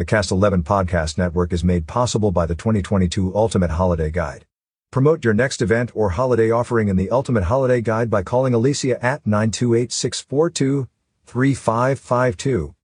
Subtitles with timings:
[0.00, 4.46] The Cast 11 podcast network is made possible by the 2022 Ultimate Holiday Guide.
[4.90, 8.96] Promote your next event or holiday offering in the Ultimate Holiday Guide by calling Alicia
[9.04, 10.88] at 928 642
[11.26, 12.74] 3552.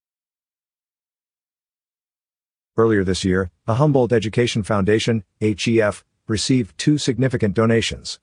[2.76, 8.20] Earlier this year, the Humboldt Education Foundation, HEF, received two significant donations.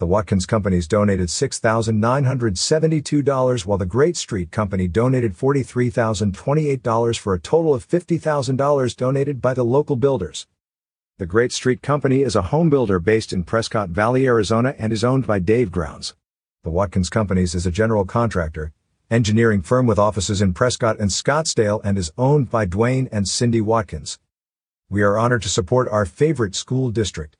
[0.00, 7.72] The Watkins Companies donated $6,972 while the Great Street Company donated $43,028 for a total
[7.72, 10.48] of $50,000 donated by the local builders.
[11.18, 15.04] The Great Street Company is a home builder based in Prescott Valley, Arizona and is
[15.04, 16.16] owned by Dave Grounds.
[16.64, 18.72] The Watkins Companies is a general contractor,
[19.12, 23.60] engineering firm with offices in Prescott and Scottsdale and is owned by Dwayne and Cindy
[23.60, 24.18] Watkins.
[24.90, 27.36] We are honored to support our favorite school district.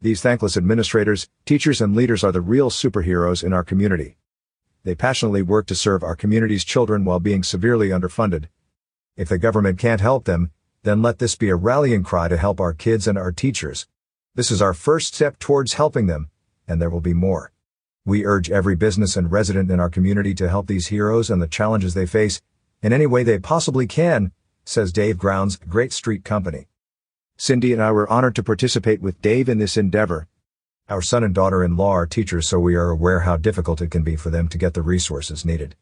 [0.00, 4.16] These thankless administrators, teachers, and leaders are the real superheroes in our community.
[4.84, 8.44] They passionately work to serve our community's children while being severely underfunded.
[9.16, 10.52] If the government can't help them,
[10.84, 13.88] then let this be a rallying cry to help our kids and our teachers.
[14.36, 16.30] This is our first step towards helping them,
[16.68, 17.50] and there will be more.
[18.04, 21.48] We urge every business and resident in our community to help these heroes and the
[21.48, 22.40] challenges they face
[22.82, 24.30] in any way they possibly can,
[24.64, 26.68] says Dave Grounds, Great Street Company.
[27.40, 30.26] Cindy and I were honored to participate with Dave in this endeavor.
[30.88, 34.16] Our son and daughter-in-law are teachers so we are aware how difficult it can be
[34.16, 35.76] for them to get the resources needed.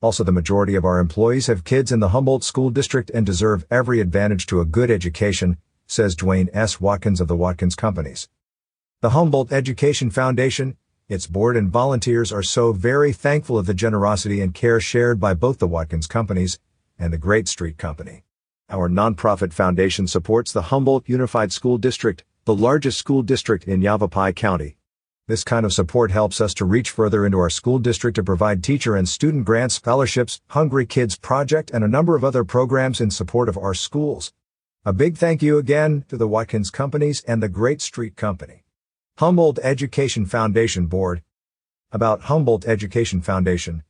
[0.00, 3.66] Also the majority of our employees have kids in the Humboldt School District and deserve
[3.70, 6.80] every advantage to a good education, says Dwayne S.
[6.80, 8.30] Watkins of the Watkins Companies.
[9.02, 10.78] The Humboldt Education Foundation,
[11.10, 15.34] its board and volunteers are so very thankful of the generosity and care shared by
[15.34, 16.58] both the Watkins Companies
[16.98, 18.22] and the Great Street Company.
[18.68, 24.32] Our nonprofit foundation supports the Humboldt Unified School District, the largest school district in Yavapai
[24.32, 24.76] County.
[25.28, 28.64] This kind of support helps us to reach further into our school district to provide
[28.64, 33.12] teacher and student grants, scholarships, Hungry Kids Project, and a number of other programs in
[33.12, 34.32] support of our schools.
[34.84, 38.64] A big thank you again to the Watkins Companies and the Great Street Company.
[39.18, 41.22] Humboldt Education Foundation Board.
[41.92, 43.84] About Humboldt Education Foundation.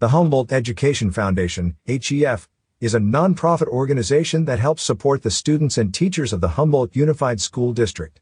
[0.00, 2.48] The Humboldt Education Foundation, HEF,
[2.82, 7.40] is a nonprofit organization that helps support the students and teachers of the Humboldt Unified
[7.40, 8.20] School District.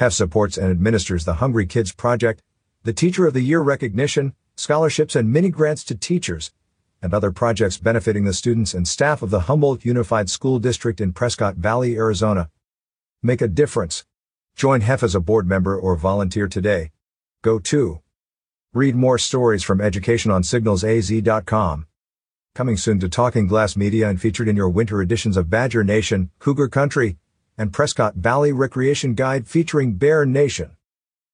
[0.00, 2.42] HEF supports and administers the Hungry Kids Project,
[2.82, 6.50] the Teacher of the Year recognition, scholarships and mini grants to teachers,
[7.00, 11.12] and other projects benefiting the students and staff of the Humboldt Unified School District in
[11.12, 12.50] Prescott Valley, Arizona.
[13.22, 14.04] Make a difference.
[14.56, 16.90] Join HEF as a board member or volunteer today.
[17.42, 18.00] Go to.
[18.74, 21.86] Read more stories from educationonsignalsaz.com.
[22.52, 26.30] Coming soon to Talking Glass Media and featured in your winter editions of Badger Nation,
[26.40, 27.16] Cougar Country,
[27.56, 30.76] and Prescott Valley Recreation Guide featuring Bear Nation.